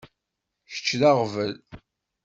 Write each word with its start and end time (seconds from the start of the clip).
Kečč 0.71 0.87
d 0.99 1.01
aɣbel. 1.09 1.53